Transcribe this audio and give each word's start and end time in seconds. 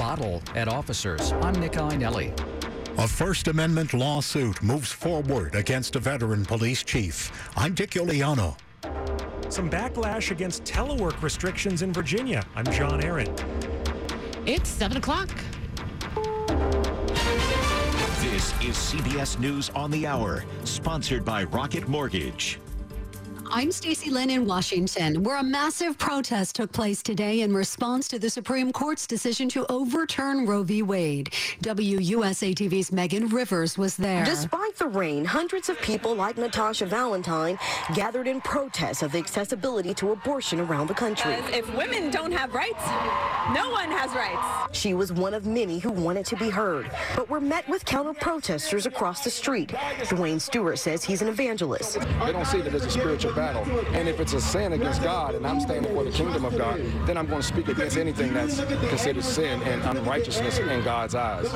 bottle 0.00 0.42
at 0.54 0.66
officers. 0.66 1.32
I'm 1.42 1.52
Nick 1.60 1.72
Iannelli. 1.72 2.32
A 2.96 3.06
First 3.06 3.48
Amendment 3.48 3.92
lawsuit 3.92 4.62
moves 4.62 4.90
forward 4.90 5.54
against 5.54 5.94
a 5.94 5.98
veteran 5.98 6.46
police 6.46 6.82
chief. 6.82 7.30
I'm 7.54 7.74
Dick 7.74 7.90
Uliano. 7.90 8.56
Some 9.52 9.68
backlash 9.68 10.30
against 10.30 10.64
telework 10.64 11.22
restrictions 11.22 11.82
in 11.82 11.92
Virginia. 11.92 12.42
I'm 12.56 12.64
John 12.72 13.04
Aaron. 13.04 13.28
It's 14.46 14.70
7 14.70 14.96
o'clock. 14.96 15.28
This 18.22 18.54
is 18.62 18.76
CBS 18.76 19.38
News 19.38 19.68
on 19.74 19.90
the 19.90 20.06
Hour, 20.06 20.46
sponsored 20.64 21.26
by 21.26 21.44
Rocket 21.44 21.86
Mortgage. 21.88 22.58
I'm 23.52 23.72
Stacy 23.72 24.10
Lynn 24.10 24.30
in 24.30 24.46
Washington, 24.46 25.24
where 25.24 25.36
a 25.36 25.42
massive 25.42 25.98
protest 25.98 26.54
took 26.54 26.70
place 26.70 27.02
today 27.02 27.40
in 27.40 27.52
response 27.52 28.06
to 28.08 28.18
the 28.20 28.30
Supreme 28.30 28.70
Court's 28.70 29.08
decision 29.08 29.48
to 29.48 29.66
overturn 29.68 30.46
Roe 30.46 30.62
v. 30.62 30.82
Wade. 30.82 31.30
WUSA 31.62 32.54
TV's 32.54 32.92
Megan 32.92 33.26
Rivers 33.26 33.76
was 33.76 33.96
there. 33.96 34.24
Despite 34.24 34.76
the 34.76 34.86
rain, 34.86 35.24
hundreds 35.24 35.68
of 35.68 35.80
people 35.80 36.14
like 36.14 36.38
Natasha 36.38 36.86
Valentine 36.86 37.58
gathered 37.92 38.28
in 38.28 38.40
protest 38.40 39.02
of 39.02 39.10
the 39.10 39.18
accessibility 39.18 39.94
to 39.94 40.12
abortion 40.12 40.60
around 40.60 40.86
the 40.86 40.94
country. 40.94 41.32
If 41.52 41.74
women 41.74 42.12
don't 42.12 42.32
have 42.32 42.54
rights, 42.54 42.86
no 43.52 43.68
one 43.70 43.90
has 43.90 44.12
rights. 44.12 44.78
She 44.78 44.94
was 44.94 45.12
one 45.12 45.34
of 45.34 45.44
many 45.44 45.80
who 45.80 45.90
wanted 45.90 46.24
to 46.26 46.36
be 46.36 46.50
heard, 46.50 46.88
but 47.16 47.28
were 47.28 47.40
met 47.40 47.68
with 47.68 47.84
counter 47.84 48.14
protesters 48.14 48.86
across 48.86 49.24
the 49.24 49.30
street. 49.30 49.70
Dwayne 50.02 50.40
Stewart 50.40 50.78
says 50.78 51.02
he's 51.02 51.20
an 51.20 51.26
evangelist. 51.26 51.98
They 51.98 52.30
don't 52.30 52.46
see 52.46 52.60
that 52.60 52.72
as 52.72 52.84
a 52.84 52.90
spiritual 52.90 53.32
battle. 53.40 53.64
And 53.94 54.06
if 54.06 54.20
it's 54.20 54.34
a 54.34 54.40
sin 54.40 54.72
against 54.74 55.02
God 55.02 55.34
and 55.34 55.46
I'm 55.46 55.60
standing 55.60 55.94
for 55.94 56.04
the 56.04 56.10
kingdom 56.10 56.44
of 56.44 56.56
God, 56.58 56.78
then 57.06 57.16
I'm 57.16 57.26
going 57.26 57.40
to 57.40 57.46
speak 57.46 57.68
against 57.68 57.96
anything 57.96 58.34
that's 58.34 58.60
considered 58.92 59.24
sin 59.24 59.62
and 59.62 59.82
unrighteousness 59.96 60.58
in 60.58 60.84
God's 60.84 61.14
eyes. 61.14 61.50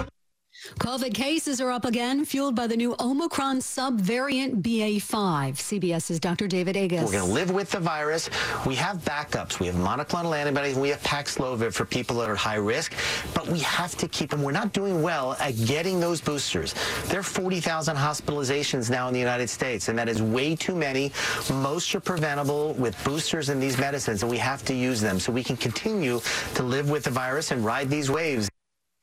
COVID 0.79 1.15
cases 1.15 1.61
are 1.61 1.71
up 1.71 1.85
again, 1.85 2.25
fueled 2.25 2.55
by 2.55 2.67
the 2.67 2.77
new 2.77 2.97
Omicron 2.99 3.59
subvariant 3.59 4.63
BA5. 4.63 5.57
CBS's 5.57 6.19
Dr. 6.19 6.47
David 6.47 6.77
Agus. 6.77 7.05
We're 7.05 7.13
going 7.13 7.27
to 7.27 7.33
live 7.33 7.51
with 7.51 7.71
the 7.71 7.81
virus. 7.81 8.31
We 8.67 8.75
have 8.77 8.99
backups. 8.99 9.61
We 9.61 9.67
have 9.67 9.77
monoclonal 9.77 10.37
antibodies. 10.37 10.77
We 10.77 10.89
have 10.89 11.03
Paxlovid 11.03 11.73
for 11.75 11.85
people 11.85 12.17
that 12.17 12.31
are 12.31 12.35
high 12.35 12.57
risk, 12.57 12.95
but 13.35 13.47
we 13.47 13.61
have 13.61 13.95
to 13.97 14.09
keep 14.09 14.31
them. 14.31 14.43
We're 14.43 14.53
not 14.53 14.73
doing 14.73 15.03
well 15.03 15.37
at 15.39 15.53
getting 15.67 16.01
those 16.01 16.21
boosters. 16.21 16.75
There 17.07 17.21
are 17.21 17.23
40,000 17.23 17.97
hospitalizations 17.97 18.91
now 18.91 19.07
in 19.09 19.15
the 19.15 19.21
United 19.21 19.49
States, 19.49 19.89
and 19.89 19.99
that 19.99 20.09
is 20.09 20.23
way 20.23 20.57
too 20.57 20.75
many. 20.75 21.13
Most 21.51 21.95
are 21.95 22.01
preventable 22.01 22.75
with 22.75 23.03
boosters 23.05 23.49
and 23.49 23.63
these 23.63 23.79
medicines, 23.79 24.23
and 24.23 24.31
we 24.31 24.39
have 24.39 24.65
to 24.65 24.75
use 24.75 25.01
them 25.01 25.21
so 25.21 25.33
we 25.33 25.45
can 25.45 25.57
continue 25.57 26.21
to 26.55 26.63
live 26.63 26.91
with 26.91 27.05
the 27.05 27.11
virus 27.11 27.51
and 27.51 27.65
ride 27.65 27.91
these 27.91 28.11
waves. 28.11 28.49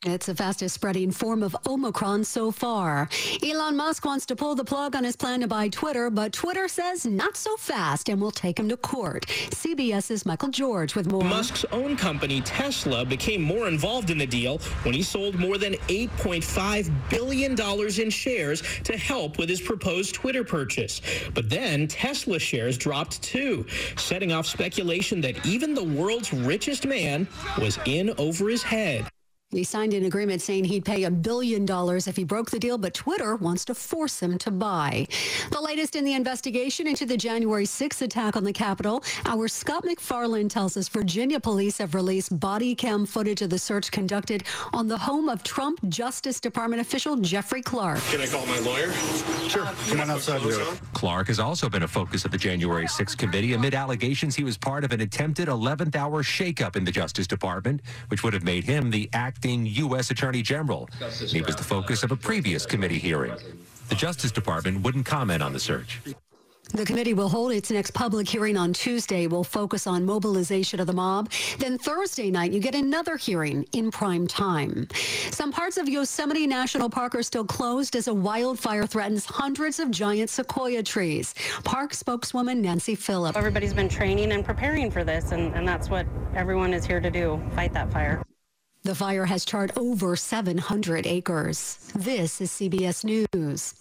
It's 0.03 0.25
the 0.25 0.33
fastest 0.33 0.73
spreading 0.73 1.11
form 1.11 1.43
of 1.43 1.55
Omicron 1.67 2.23
so 2.23 2.49
far. 2.49 3.07
Elon 3.47 3.77
Musk 3.77 4.03
wants 4.03 4.25
to 4.25 4.35
pull 4.35 4.55
the 4.55 4.63
plug 4.63 4.95
on 4.95 5.03
his 5.03 5.15
plan 5.15 5.41
to 5.41 5.47
buy 5.47 5.69
Twitter, 5.69 6.09
but 6.09 6.33
Twitter 6.33 6.67
says 6.67 7.05
not 7.05 7.37
so 7.37 7.55
fast 7.57 8.09
and 8.09 8.19
will 8.19 8.31
take 8.31 8.57
him 8.57 8.67
to 8.69 8.77
court. 8.77 9.27
CBS's 9.27 10.25
Michael 10.25 10.49
George 10.49 10.95
with 10.95 11.11
more. 11.11 11.23
Musk's 11.23 11.65
own 11.71 11.95
company, 11.95 12.41
Tesla, 12.41 13.05
became 13.05 13.43
more 13.43 13.67
involved 13.67 14.09
in 14.09 14.17
the 14.17 14.25
deal 14.25 14.57
when 14.81 14.95
he 14.95 15.03
sold 15.03 15.35
more 15.35 15.59
than 15.59 15.73
$8.5 15.87 16.91
billion 17.11 18.01
in 18.01 18.09
shares 18.09 18.63
to 18.83 18.97
help 18.97 19.37
with 19.37 19.49
his 19.49 19.61
proposed 19.61 20.15
Twitter 20.15 20.43
purchase. 20.43 20.99
But 21.35 21.47
then 21.47 21.87
Tesla 21.87 22.39
shares 22.39 22.75
dropped 22.75 23.21
too, 23.21 23.67
setting 23.97 24.31
off 24.31 24.47
speculation 24.47 25.21
that 25.21 25.45
even 25.45 25.75
the 25.75 25.83
world's 25.83 26.33
richest 26.33 26.87
man 26.87 27.27
was 27.59 27.77
in 27.85 28.09
over 28.17 28.49
his 28.49 28.63
head. 28.63 29.05
He 29.51 29.65
signed 29.65 29.93
an 29.93 30.05
agreement 30.05 30.41
saying 30.41 30.63
he'd 30.63 30.85
pay 30.85 31.03
a 31.03 31.11
billion 31.11 31.65
dollars 31.65 32.07
if 32.07 32.15
he 32.15 32.23
broke 32.23 32.49
the 32.51 32.59
deal, 32.59 32.77
but 32.77 32.93
Twitter 32.93 33.35
wants 33.35 33.65
to 33.65 33.75
force 33.75 34.21
him 34.21 34.37
to 34.37 34.49
buy. 34.49 35.07
The 35.51 35.59
latest 35.59 35.97
in 35.97 36.05
the 36.05 36.13
investigation 36.13 36.87
into 36.87 37.05
the 37.05 37.17
January 37.17 37.65
6th 37.65 38.01
attack 38.01 38.37
on 38.37 38.45
the 38.45 38.53
Capitol, 38.53 39.03
our 39.25 39.49
Scott 39.49 39.83
MacFarlane 39.83 40.47
tells 40.47 40.77
us 40.77 40.87
Virginia 40.87 41.37
police 41.37 41.77
have 41.79 41.95
released 41.95 42.39
body 42.39 42.73
cam 42.73 43.05
footage 43.05 43.41
of 43.41 43.49
the 43.49 43.59
search 43.59 43.91
conducted 43.91 44.45
on 44.71 44.87
the 44.87 44.97
home 44.97 45.27
of 45.27 45.43
Trump 45.43 45.79
Justice 45.89 46.39
Department 46.39 46.81
official 46.81 47.17
Jeffrey 47.17 47.61
Clark. 47.61 47.99
Can 48.03 48.21
I 48.21 48.27
call 48.27 48.45
my 48.45 48.59
lawyer? 48.59 48.93
Sure. 49.49 49.65
Come 49.89 49.99
on 49.99 50.11
outside. 50.11 50.41
Clark 50.93 51.27
has 51.27 51.39
also 51.39 51.67
been 51.67 51.83
a 51.83 51.87
focus 51.89 52.23
of 52.23 52.31
the 52.31 52.37
January 52.37 52.85
6th 52.85 53.17
committee 53.17 53.53
amid 53.53 53.75
allegations 53.75 54.33
he 54.33 54.45
was 54.45 54.57
part 54.57 54.85
of 54.85 54.93
an 54.93 55.01
attempted 55.01 55.49
11th 55.49 55.97
hour 55.97 56.23
shakeup 56.23 56.77
in 56.77 56.85
the 56.85 56.91
Justice 56.91 57.27
Department, 57.27 57.81
which 58.07 58.23
would 58.23 58.33
have 58.33 58.45
made 58.45 58.63
him 58.63 58.89
the 58.89 59.09
acting 59.41 59.65
U.S. 59.65 60.11
Attorney 60.11 60.43
General. 60.43 60.87
He 61.27 61.41
was 61.41 61.55
the 61.55 61.63
focus 61.63 62.03
of 62.03 62.11
a 62.11 62.15
previous 62.15 62.63
committee 62.63 62.99
hearing. 62.99 63.33
The 63.89 63.95
Justice 63.95 64.31
Department 64.31 64.83
wouldn't 64.83 65.07
comment 65.07 65.41
on 65.41 65.51
the 65.51 65.59
search. 65.59 65.99
The 66.75 66.85
committee 66.85 67.15
will 67.15 67.27
hold 67.27 67.51
its 67.51 67.71
next 67.71 67.91
public 67.91 68.29
hearing 68.29 68.55
on 68.55 68.71
Tuesday. 68.71 69.25
We'll 69.25 69.43
focus 69.43 69.87
on 69.87 70.05
mobilization 70.05 70.79
of 70.79 70.85
the 70.85 70.93
mob. 70.93 71.31
Then 71.57 71.79
Thursday 71.79 72.29
night, 72.29 72.51
you 72.51 72.59
get 72.59 72.75
another 72.75 73.17
hearing 73.17 73.65
in 73.73 73.89
prime 73.89 74.27
time. 74.27 74.87
Some 75.31 75.51
parts 75.51 75.77
of 75.77 75.89
Yosemite 75.89 76.45
National 76.45 76.87
Park 76.87 77.15
are 77.15 77.23
still 77.23 77.43
closed 77.43 77.95
as 77.95 78.07
a 78.07 78.13
wildfire 78.13 78.85
threatens 78.85 79.25
hundreds 79.25 79.79
of 79.79 79.89
giant 79.89 80.29
sequoia 80.29 80.83
trees. 80.83 81.33
Park 81.63 81.95
spokeswoman 81.95 82.61
Nancy 82.61 82.93
Phillipe. 82.93 83.35
Everybody's 83.35 83.73
been 83.73 83.89
training 83.89 84.33
and 84.33 84.45
preparing 84.45 84.91
for 84.91 85.03
this, 85.03 85.31
and, 85.31 85.51
and 85.55 85.67
that's 85.67 85.89
what 85.89 86.05
everyone 86.35 86.75
is 86.75 86.85
here 86.85 87.01
to 87.01 87.09
do 87.09 87.41
fight 87.55 87.73
that 87.73 87.91
fire. 87.91 88.21
The 88.83 88.95
fire 88.95 89.25
has 89.25 89.45
charred 89.45 89.71
over 89.77 90.15
700 90.15 91.05
acres. 91.05 91.77
This 91.95 92.41
is 92.41 92.49
CBS 92.49 93.03
News. 93.05 93.75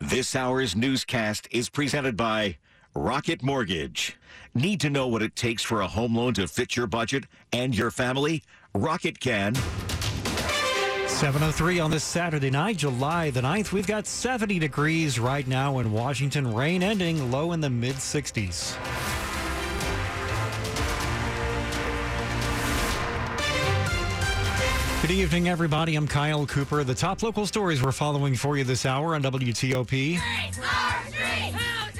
This 0.00 0.34
hour's 0.34 0.74
newscast 0.74 1.46
is 1.50 1.68
presented 1.68 2.16
by 2.16 2.56
Rocket 2.94 3.42
Mortgage. 3.42 4.16
Need 4.54 4.80
to 4.80 4.88
know 4.88 5.06
what 5.06 5.20
it 5.20 5.36
takes 5.36 5.62
for 5.62 5.82
a 5.82 5.86
home 5.86 6.16
loan 6.16 6.32
to 6.34 6.48
fit 6.48 6.76
your 6.76 6.86
budget 6.86 7.24
and 7.52 7.76
your 7.76 7.90
family? 7.90 8.42
Rocket 8.74 9.20
can. 9.20 9.54
703 11.06 11.80
on 11.80 11.90
this 11.90 12.02
Saturday 12.02 12.48
night, 12.48 12.78
July 12.78 13.28
the 13.28 13.42
9th. 13.42 13.72
We've 13.72 13.86
got 13.86 14.06
70 14.06 14.58
degrees 14.58 15.18
right 15.20 15.46
now 15.46 15.78
in 15.78 15.92
Washington. 15.92 16.54
Rain 16.54 16.82
ending 16.82 17.30
low 17.30 17.52
in 17.52 17.60
the 17.60 17.68
mid 17.68 17.96
60s. 17.96 19.09
Good 25.00 25.12
evening, 25.12 25.48
everybody. 25.48 25.96
I'm 25.96 26.06
Kyle 26.06 26.44
Cooper. 26.44 26.84
The 26.84 26.94
top 26.94 27.22
local 27.22 27.46
stories 27.46 27.82
we're 27.82 27.90
following 27.90 28.34
for 28.34 28.58
you 28.58 28.64
this 28.64 28.84
hour 28.84 29.14
on 29.14 29.22
WTOP. 29.22 30.20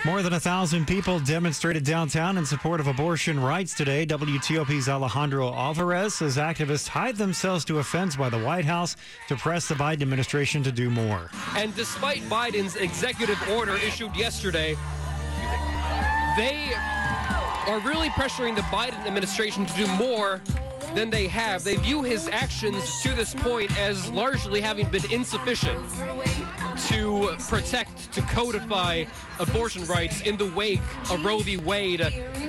More 0.04 0.20
than 0.20 0.34
a 0.34 0.40
thousand 0.40 0.86
people 0.86 1.18
demonstrated 1.18 1.82
downtown 1.82 2.36
in 2.36 2.44
support 2.44 2.78
of 2.78 2.88
abortion 2.88 3.40
rights 3.40 3.72
today. 3.72 4.04
WTOP's 4.04 4.86
Alejandro 4.86 5.50
Alvarez 5.50 6.14
says 6.14 6.36
activists 6.36 6.88
tied 6.90 7.16
themselves 7.16 7.64
to 7.64 7.78
a 7.78 7.82
fence 7.82 8.16
by 8.16 8.28
the 8.28 8.38
White 8.38 8.66
House 8.66 8.96
to 9.28 9.36
press 9.36 9.66
the 9.66 9.74
Biden 9.74 10.02
administration 10.02 10.62
to 10.62 10.70
do 10.70 10.90
more. 10.90 11.30
And 11.56 11.74
despite 11.74 12.20
Biden's 12.24 12.76
executive 12.76 13.38
order 13.48 13.76
issued 13.76 14.14
yesterday, 14.14 14.76
they 16.36 16.74
are 17.66 17.80
really 17.80 18.10
pressuring 18.10 18.56
the 18.56 18.62
Biden 18.62 19.06
administration 19.06 19.64
to 19.64 19.74
do 19.74 19.86
more 19.94 20.42
than 20.94 21.10
they 21.10 21.26
have. 21.28 21.64
They 21.64 21.76
view 21.76 22.02
his 22.02 22.28
actions 22.28 23.02
to 23.02 23.14
this 23.14 23.34
point 23.34 23.76
as 23.78 24.10
largely 24.10 24.60
having 24.60 24.88
been 24.88 25.10
insufficient 25.10 25.78
to 26.88 27.34
protect, 27.48 28.12
to 28.12 28.22
codify 28.22 29.04
abortion 29.38 29.84
rights 29.86 30.22
in 30.22 30.36
the 30.36 30.50
wake 30.52 30.80
of 31.10 31.24
Roe 31.24 31.38
v. 31.38 31.56
Wade 31.56 32.00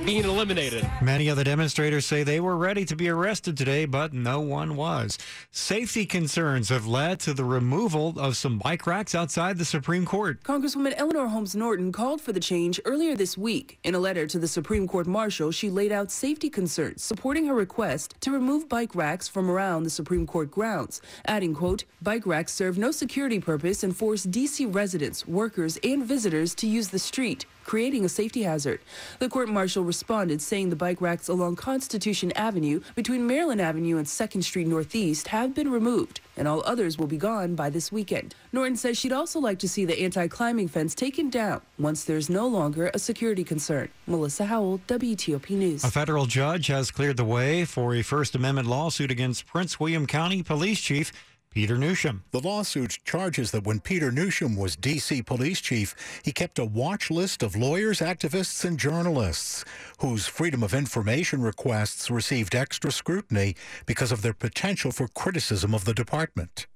being 0.06 0.24
eliminated. 0.24 0.90
Many 1.02 1.28
of 1.28 1.38
the 1.38 1.44
demonstrators 1.44 2.06
say 2.06 2.24
they 2.24 2.40
were 2.40 2.58
ready 2.58 2.86
to 2.86 2.96
be 2.96 3.10
arrested 3.10 3.58
today, 3.58 3.86
but 3.86 4.14
no 4.14 4.42
one 4.42 4.76
was. 4.76 5.18
Safety 5.52 6.06
concerns 6.06 6.70
have 6.70 6.88
led 6.88 7.20
to 7.22 7.34
the 7.34 7.46
removal 7.46 8.20
of 8.20 8.38
some 8.38 8.58
bike 8.60 8.86
racks 8.88 9.16
outside 9.16 9.58
the 9.58 9.66
Supreme 9.66 10.06
Court. 10.06 10.44
Congresswoman 10.44 10.94
Eleanor 10.98 11.28
Holmes 11.28 11.56
Norton 11.56 11.92
called 11.92 12.22
for 12.22 12.34
the 12.34 12.40
change 12.40 12.80
earlier 12.86 13.16
this 13.16 13.38
week. 13.38 13.80
In 13.84 13.96
a 13.96 14.00
letter 14.00 14.28
to 14.28 14.40
the 14.40 14.48
Supreme 14.48 14.88
Court 14.88 15.08
Marshal, 15.08 15.52
she 15.52 15.70
laid 15.70 15.92
out 15.92 16.12
safety 16.12 16.50
concerns 16.50 17.04
supporting 17.04 17.46
her 17.46 17.54
request 17.54 18.16
to 18.22 18.31
remove 18.32 18.70
bike 18.70 18.96
racks 18.96 19.28
from 19.28 19.50
around 19.50 19.84
the 19.84 19.90
Supreme 19.90 20.26
Court 20.26 20.50
grounds, 20.50 21.02
adding, 21.26 21.54
quote, 21.54 21.84
bike 22.02 22.26
racks 22.26 22.54
serve 22.54 22.78
no 22.78 22.92
security 22.92 23.40
purpose 23.40 23.84
and 23.84 23.96
force 23.96 24.24
D.C. 24.24 24.66
residents, 24.66 25.28
workers, 25.28 25.78
and 25.84 26.04
visitors 26.04 26.56
to 26.56 26.68
use 26.68 26.90
the 26.90 27.00
street. 27.00 27.46
Creating 27.64 28.04
a 28.04 28.10
safety 28.10 28.44
hazard. 28.44 28.82
The 29.20 29.30
court 29.30 29.50
marshal 29.50 29.84
responded 29.84 30.42
saying 30.42 30.70
the 30.70 30.76
bike 30.76 31.00
racks 31.02 31.28
along 31.28 31.56
Constitution 31.56 32.32
Avenue 32.34 32.82
between 32.96 33.28
Maryland 33.28 33.62
Avenue 33.62 33.98
and 33.98 34.06
2nd 34.08 34.44
Street 34.44 34.68
Northeast 34.68 35.30
have 35.30 35.54
been 35.54 35.72
removed, 35.72 36.20
and 36.36 36.48
all 36.48 36.64
others 36.66 36.98
will 36.98 37.08
be 37.08 37.18
gone 37.18 37.56
by 37.56 37.70
this 37.70 37.92
weekend. 37.92 38.36
Norton 38.52 38.76
says 38.76 38.98
she'd 38.98 39.14
also 39.14 39.40
like 39.40 39.60
to 39.60 39.70
see 39.70 39.86
the 39.86 40.00
anti 40.02 40.28
climbing 40.28 40.68
fence 40.68 40.96
taken 40.96 41.30
down 41.30 41.62
once 41.78 42.04
there's 42.04 42.30
no 42.30 42.48
longer 42.48 42.92
a 42.94 43.00
security 43.00 43.44
concern. 43.44 43.90
Melissa 44.08 44.46
Howell, 44.46 44.82
WTOP 44.88 45.50
News. 45.52 45.84
A 45.84 45.92
federal 45.92 46.26
judge 46.26 46.68
has 46.68 46.92
cleared 46.92 47.18
the 47.18 47.26
way 47.26 47.66
for 47.66 47.96
a 47.96 48.02
First 48.02 48.36
Amendment 48.36 48.68
lawsuit 48.68 49.12
against 49.12 49.46
Prince 49.46 49.80
William 49.80 50.06
County 50.06 50.44
Police 50.44 50.82
Chief 50.82 51.12
Peter 51.52 51.76
Newsham. 51.76 52.22
The 52.32 52.40
lawsuit 52.40 53.00
charges 53.04 53.52
that 53.52 53.66
when 53.66 53.82
Peter 53.82 54.10
Newsham 54.10 54.56
was 54.56 54.78
D.C. 54.78 55.22
police 55.24 55.60
chief, 55.60 55.94
he 56.24 56.32
kept 56.32 56.58
a 56.58 56.64
watch 56.64 57.12
list 57.12 57.44
of 57.44 57.58
lawyers, 57.58 58.00
activists, 58.00 58.64
and 58.64 58.80
journalists 58.80 59.66
whose 60.00 60.28
Freedom 60.28 60.64
of 60.64 60.74
Information 60.74 61.42
requests 61.42 62.10
received 62.10 62.56
extra 62.56 62.90
scrutiny 62.90 63.56
because 63.86 64.14
of 64.14 64.22
their 64.22 64.34
potential 64.34 64.94
for 64.94 65.10
criticism 65.10 65.76
of 65.76 65.84
the 65.84 65.94
department. 65.94 66.68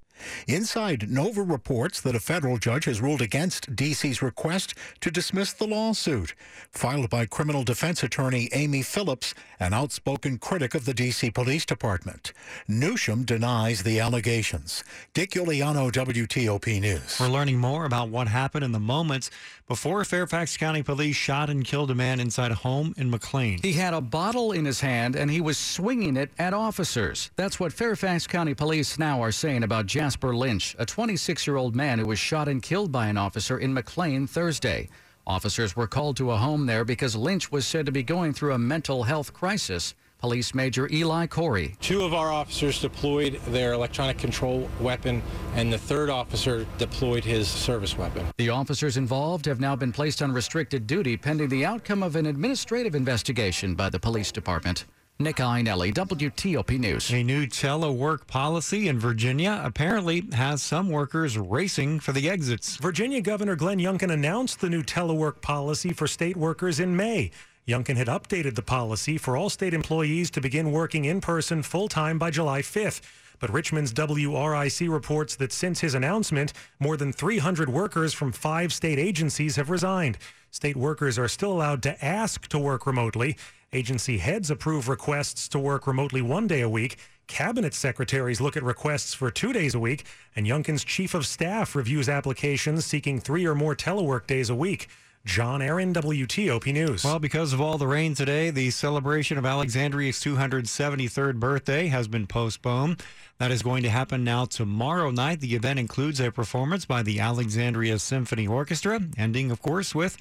Inside, 0.47 1.09
Nova 1.09 1.41
reports 1.41 2.01
that 2.01 2.15
a 2.15 2.19
federal 2.19 2.57
judge 2.57 2.85
has 2.85 3.01
ruled 3.01 3.21
against 3.21 3.75
DC's 3.75 4.21
request 4.21 4.73
to 5.01 5.11
dismiss 5.11 5.53
the 5.53 5.67
lawsuit, 5.67 6.33
filed 6.71 7.09
by 7.09 7.25
criminal 7.25 7.63
defense 7.63 8.03
attorney 8.03 8.49
Amy 8.53 8.81
Phillips, 8.81 9.33
an 9.59 9.73
outspoken 9.73 10.37
critic 10.37 10.75
of 10.75 10.85
the 10.85 10.93
DC 10.93 11.33
Police 11.33 11.65
Department. 11.65 12.33
Newsham 12.69 13.25
denies 13.25 13.83
the 13.83 13.99
allegations. 13.99 14.83
Dick 15.13 15.31
Uliano, 15.31 15.91
WTOP 15.91 16.81
News. 16.81 17.17
We're 17.19 17.27
learning 17.27 17.57
more 17.57 17.85
about 17.85 18.09
what 18.09 18.27
happened 18.27 18.65
in 18.65 18.71
the 18.71 18.79
moments 18.79 19.29
before 19.67 20.03
Fairfax 20.05 20.57
County 20.57 20.83
Police 20.83 21.15
shot 21.15 21.49
and 21.49 21.65
killed 21.65 21.89
a 21.89 21.95
man 21.95 22.19
inside 22.19 22.51
a 22.51 22.55
home 22.55 22.93
in 22.97 23.09
McLean. 23.09 23.59
He 23.61 23.73
had 23.73 23.93
a 23.93 24.01
bottle 24.01 24.51
in 24.51 24.65
his 24.65 24.81
hand 24.81 25.15
and 25.15 25.29
he 25.31 25.41
was 25.41 25.57
swinging 25.57 26.17
it 26.17 26.31
at 26.37 26.53
officers. 26.53 27.31
That's 27.35 27.59
what 27.59 27.73
Fairfax 27.73 28.27
County 28.27 28.53
Police 28.53 28.99
now 28.99 29.21
are 29.21 29.31
saying 29.31 29.63
about 29.63 29.85
Jasper 29.85 30.14
Lynch, 30.23 30.75
a 30.79 30.85
26 30.85 31.47
year 31.47 31.55
old 31.55 31.75
man 31.75 31.99
who 31.99 32.05
was 32.05 32.19
shot 32.19 32.47
and 32.47 32.61
killed 32.61 32.91
by 32.91 33.07
an 33.07 33.17
officer 33.17 33.57
in 33.57 33.73
McLean 33.73 34.27
Thursday. 34.27 34.89
Officers 35.27 35.75
were 35.75 35.87
called 35.87 36.17
to 36.17 36.31
a 36.31 36.37
home 36.37 36.65
there 36.65 36.85
because 36.85 37.15
Lynch 37.15 37.51
was 37.51 37.65
said 37.65 37.85
to 37.85 37.91
be 37.91 38.03
going 38.03 38.33
through 38.33 38.53
a 38.53 38.57
mental 38.57 39.03
health 39.03 39.33
crisis. 39.33 39.95
Police 40.19 40.55
Major 40.55 40.87
Eli 40.91 41.27
Corey. 41.27 41.75
Two 41.81 42.03
of 42.03 42.13
our 42.13 42.31
officers 42.31 42.81
deployed 42.81 43.39
their 43.47 43.73
electronic 43.73 44.17
control 44.17 44.69
weapon, 44.79 45.21
and 45.55 45.71
the 45.71 45.77
third 45.77 46.09
officer 46.09 46.65
deployed 46.77 47.23
his 47.23 47.47
service 47.47 47.97
weapon. 47.97 48.25
The 48.37 48.49
officers 48.49 48.97
involved 48.97 49.45
have 49.45 49.59
now 49.59 49.75
been 49.75 49.91
placed 49.91 50.21
on 50.21 50.31
restricted 50.31 50.87
duty 50.87 51.17
pending 51.17 51.49
the 51.49 51.65
outcome 51.65 52.01
of 52.01 52.15
an 52.15 52.25
administrative 52.25 52.95
investigation 52.95 53.75
by 53.75 53.89
the 53.89 53.99
police 53.99 54.31
department. 54.31 54.85
Nick 55.17 55.37
Iannelli, 55.37 55.93
WTOP 55.93 56.77
News. 56.77 57.09
A 57.09 57.23
new 57.23 57.47
telework 57.47 58.27
policy 58.27 58.89
in 58.89 58.99
Virginia 58.99 59.61
apparently 59.63 60.25
has 60.33 60.61
some 60.61 60.89
workers 60.89 61.37
racing 61.37 62.01
for 62.01 62.11
the 62.11 62.29
exits. 62.29 62.75
Virginia 62.75 63.21
Governor 63.21 63.55
Glenn 63.55 63.79
Youngkin 63.79 64.11
announced 64.11 64.59
the 64.59 64.69
new 64.69 64.83
telework 64.83 65.39
policy 65.39 65.93
for 65.93 66.05
state 66.05 66.35
workers 66.35 66.81
in 66.81 66.97
May. 66.97 67.31
Youngkin 67.65 67.95
had 67.95 68.07
updated 68.07 68.55
the 68.55 68.61
policy 68.61 69.17
for 69.17 69.37
all 69.37 69.49
state 69.49 69.73
employees 69.73 70.29
to 70.31 70.41
begin 70.41 70.73
working 70.73 71.05
in 71.05 71.21
person 71.21 71.63
full 71.63 71.87
time 71.87 72.19
by 72.19 72.29
July 72.29 72.61
5th. 72.61 72.99
But 73.39 73.53
Richmond's 73.53 73.93
WRIC 73.93 74.89
reports 74.91 75.37
that 75.37 75.53
since 75.53 75.79
his 75.79 75.93
announcement, 75.93 76.51
more 76.79 76.97
than 76.97 77.13
300 77.13 77.69
workers 77.69 78.13
from 78.13 78.33
five 78.33 78.73
state 78.73 78.99
agencies 78.99 79.55
have 79.55 79.69
resigned. 79.69 80.17
State 80.51 80.75
workers 80.75 81.17
are 81.17 81.29
still 81.29 81.53
allowed 81.53 81.83
to 81.83 82.05
ask 82.05 82.49
to 82.49 82.59
work 82.59 82.85
remotely. 82.85 83.37
Agency 83.73 84.17
heads 84.19 84.49
approve 84.49 84.87
requests 84.87 85.47
to 85.49 85.59
work 85.59 85.87
remotely 85.87 86.21
one 86.21 86.47
day 86.47 86.61
a 86.61 86.69
week. 86.69 86.97
Cabinet 87.27 87.73
secretaries 87.73 88.39
look 88.39 88.55
at 88.55 88.63
requests 88.63 89.13
for 89.13 89.31
two 89.31 89.51
days 89.51 89.75
a 89.75 89.79
week. 89.79 90.05
And 90.35 90.45
Youngkin's 90.45 90.83
chief 90.83 91.13
of 91.13 91.25
staff 91.25 91.75
reviews 91.75 92.07
applications 92.07 92.85
seeking 92.85 93.19
three 93.19 93.45
or 93.45 93.55
more 93.55 93.75
telework 93.75 94.27
days 94.27 94.49
a 94.49 94.55
week. 94.55 94.87
John 95.25 95.59
Aaron, 95.59 95.91
WTOP 95.91 96.71
News. 96.71 97.03
Well, 97.03 97.17
because 97.17 97.51
of 97.51 97.59
all 97.59 97.79
the 97.79 97.87
rain 97.87 98.13
today, 98.13 98.51
the 98.51 98.69
celebration 98.69 99.39
of 99.39 99.45
Alexandria's 99.45 100.19
273rd 100.19 101.39
birthday 101.39 101.87
has 101.87 102.07
been 102.07 102.27
postponed. 102.27 103.01
That 103.39 103.49
is 103.49 103.63
going 103.63 103.81
to 103.83 103.89
happen 103.89 104.23
now 104.23 104.45
tomorrow 104.45 105.09
night. 105.09 105.39
The 105.39 105.55
event 105.55 105.79
includes 105.79 106.19
a 106.19 106.31
performance 106.31 106.85
by 106.85 107.01
the 107.01 107.19
Alexandria 107.19 107.97
Symphony 107.97 108.45
Orchestra, 108.45 109.01
ending, 109.17 109.49
of 109.49 109.63
course, 109.63 109.95
with 109.95 110.15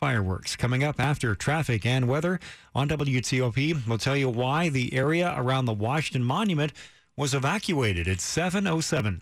fireworks. 0.00 0.56
Coming 0.56 0.82
up 0.82 0.98
after 0.98 1.34
traffic 1.34 1.84
and 1.84 2.08
weather 2.08 2.40
on 2.74 2.88
WTOP, 2.88 3.86
we'll 3.86 3.98
tell 3.98 4.16
you 4.16 4.30
why 4.30 4.70
the 4.70 4.94
area 4.94 5.34
around 5.36 5.66
the 5.66 5.74
Washington 5.74 6.24
Monument 6.24 6.72
was 7.18 7.34
evacuated 7.34 8.08
at 8.08 8.18
707. 8.18 9.20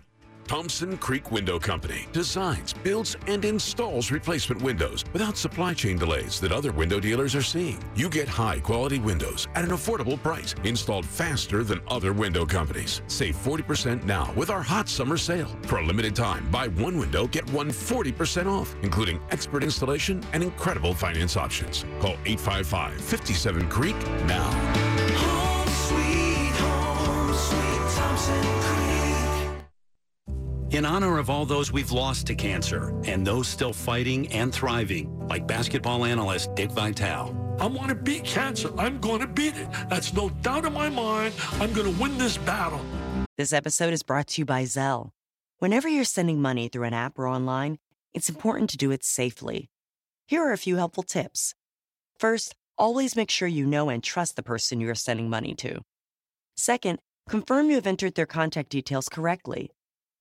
Thompson 0.49 0.97
Creek 0.97 1.31
Window 1.31 1.59
Company 1.59 2.07
designs, 2.11 2.73
builds, 2.73 3.17
and 3.27 3.45
installs 3.45 4.11
replacement 4.11 4.63
windows 4.63 5.05
without 5.13 5.37
supply 5.37 5.75
chain 5.75 5.99
delays 5.99 6.41
that 6.41 6.53
other 6.53 6.73
window 6.73 6.99
dealers 6.99 7.35
are 7.35 7.43
seeing. 7.43 7.79
You 7.95 8.09
get 8.09 8.29
high 8.29 8.59
quality 8.59 8.99
windows 8.99 9.47
at 9.55 9.63
an 9.63 9.71
affordable 9.71 10.21
price, 10.21 10.55
installed 10.65 11.05
faster 11.05 11.63
than 11.63 11.83
other 11.87 12.15
window 12.15 12.47
companies. 12.47 13.03
Save 13.09 13.37
40% 13.37 14.05
now 14.05 14.33
with 14.35 14.49
our 14.49 14.63
hot 14.63 14.89
summer 14.89 15.19
sale. 15.19 15.55
For 15.65 15.81
a 15.81 15.87
limited 15.87 16.17
time, 16.17 16.51
buy 16.51 16.69
one 16.69 16.97
window, 16.97 17.27
get 17.27 17.49
one 17.53 17.69
40% 17.69 18.47
off, 18.47 18.75
including 18.83 19.21
expert 19.31 19.63
installation 19.63 20.25
and 20.33 20.43
incredible 20.43 20.95
finance 20.95 21.37
options. 21.37 21.85
Call 22.01 22.17
855 22.25 22.99
57 22.99 23.69
Creek 23.69 23.97
now. 24.25 24.88
In 30.71 30.85
honor 30.85 31.17
of 31.17 31.31
all 31.31 31.47
those 31.47 31.73
we've 31.73 31.93
lost 31.93 32.27
to 32.27 32.35
cancer 32.35 32.95
and 33.07 33.27
those 33.27 33.49
still 33.49 33.73
fighting 33.73 34.31
and 34.33 34.53
thriving, 34.53 35.27
like 35.27 35.47
basketball 35.47 36.05
analyst 36.05 36.55
Dick 36.57 36.71
Vitale. 36.71 37.35
I 37.59 37.67
want 37.67 37.89
to 37.89 37.95
beat 37.95 38.25
cancer. 38.25 38.71
I'm 38.79 39.01
going 39.01 39.21
to 39.21 39.27
beat 39.27 39.57
it. 39.57 39.67
That's 39.89 40.13
no 40.13 40.29
doubt 40.29 40.67
in 40.67 40.75
my 40.75 40.91
mind. 40.91 41.33
I'm 41.53 41.73
going 41.73 41.91
to 41.91 42.01
win 42.03 42.19
this 42.19 42.37
battle. 42.37 42.85
This 43.39 43.55
episode 43.55 43.95
is 43.95 44.03
brought 44.03 44.27
to 44.29 44.43
you 44.43 44.45
by 44.45 44.65
Zelle. 44.65 45.11
Whenever 45.59 45.89
you're 45.89 46.05
sending 46.05 46.43
money 46.43 46.69
through 46.69 46.85
an 46.85 46.93
app 46.93 47.19
or 47.19 47.27
online, 47.27 47.79
it's 48.13 48.29
important 48.29 48.69
to 48.71 48.77
do 48.77 48.91
it 48.91 49.03
safely. 49.03 49.71
Here 50.27 50.43
are 50.43 50.53
a 50.53 50.59
few 50.59 50.77
helpful 50.77 51.03
tips. 51.03 51.55
First, 52.19 52.55
always 52.77 53.17
make 53.17 53.31
sure 53.31 53.49
you 53.49 53.65
know 53.65 53.89
and 53.89 54.03
trust 54.05 54.37
the 54.37 54.43
person 54.43 54.83
you 54.83 54.91
are 54.91 54.95
sending 54.95 55.31
money 55.31 55.55
to. 55.55 55.81
Second, 56.59 56.99
confirm 57.27 57.71
you 57.71 57.77
have 57.77 57.87
entered 57.87 58.17
their 58.17 58.27
contact 58.27 58.69
details 58.69 59.09
correctly. 59.09 59.71